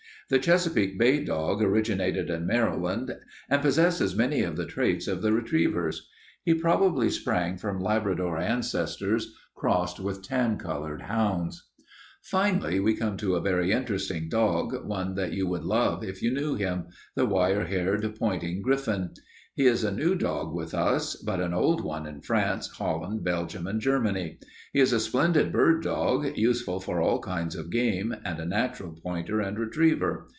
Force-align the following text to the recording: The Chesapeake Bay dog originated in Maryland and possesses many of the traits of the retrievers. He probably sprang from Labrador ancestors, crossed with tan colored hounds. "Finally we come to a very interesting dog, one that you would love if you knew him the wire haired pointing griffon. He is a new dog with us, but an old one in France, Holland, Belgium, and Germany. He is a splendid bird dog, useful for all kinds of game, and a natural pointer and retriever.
The 0.29 0.39
Chesapeake 0.39 0.97
Bay 0.97 1.25
dog 1.25 1.61
originated 1.61 2.29
in 2.29 2.47
Maryland 2.47 3.11
and 3.49 3.61
possesses 3.61 4.15
many 4.15 4.43
of 4.43 4.55
the 4.55 4.65
traits 4.65 5.05
of 5.09 5.21
the 5.21 5.33
retrievers. 5.33 6.07
He 6.45 6.53
probably 6.53 7.09
sprang 7.09 7.57
from 7.57 7.81
Labrador 7.81 8.37
ancestors, 8.37 9.35
crossed 9.55 9.99
with 9.99 10.23
tan 10.23 10.57
colored 10.57 11.01
hounds. 11.01 11.67
"Finally 12.21 12.79
we 12.79 12.95
come 12.95 13.17
to 13.17 13.35
a 13.35 13.41
very 13.41 13.73
interesting 13.73 14.29
dog, 14.29 14.85
one 14.87 15.15
that 15.15 15.33
you 15.33 15.47
would 15.49 15.65
love 15.65 16.01
if 16.01 16.23
you 16.23 16.31
knew 16.33 16.55
him 16.55 16.85
the 17.13 17.25
wire 17.25 17.65
haired 17.65 18.09
pointing 18.17 18.61
griffon. 18.61 19.09
He 19.53 19.65
is 19.65 19.83
a 19.83 19.91
new 19.91 20.15
dog 20.15 20.55
with 20.55 20.73
us, 20.73 21.13
but 21.17 21.41
an 21.41 21.53
old 21.53 21.81
one 21.83 22.07
in 22.07 22.21
France, 22.21 22.69
Holland, 22.69 23.25
Belgium, 23.25 23.67
and 23.67 23.81
Germany. 23.81 24.39
He 24.71 24.79
is 24.79 24.93
a 24.93 24.99
splendid 24.99 25.51
bird 25.51 25.83
dog, 25.83 26.37
useful 26.37 26.79
for 26.79 27.01
all 27.01 27.19
kinds 27.19 27.57
of 27.57 27.69
game, 27.69 28.15
and 28.23 28.39
a 28.39 28.45
natural 28.45 28.93
pointer 29.03 29.41
and 29.41 29.59
retriever. 29.59 30.29